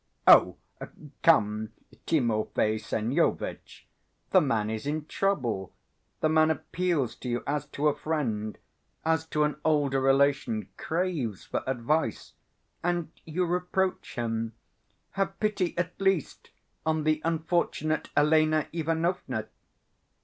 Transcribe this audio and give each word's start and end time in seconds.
"Oh, 0.25 0.57
come, 1.21 1.73
Timofey 2.07 2.79
Semyonitch! 2.79 3.85
The 4.31 4.41
man 4.41 4.71
is 4.71 4.87
in 4.87 5.05
trouble, 5.05 5.75
the 6.21 6.27
man 6.27 6.49
appeals 6.49 7.13
to 7.17 7.29
you 7.29 7.43
as 7.45 7.67
to 7.67 7.87
a 7.87 7.93
friend, 7.95 8.57
as 9.05 9.27
to 9.27 9.43
an 9.43 9.57
older 9.63 10.01
relation, 10.01 10.69
craves 10.75 11.45
for 11.45 11.61
advice 11.67 12.33
and 12.81 13.11
you 13.25 13.45
reproach 13.45 14.15
him. 14.15 14.53
Have 15.11 15.39
pity 15.39 15.77
at 15.77 16.01
least 16.01 16.49
on 16.83 17.03
the 17.03 17.21
unfortunate 17.23 18.09
Elena 18.17 18.69
Ivanovna!" 18.73 19.49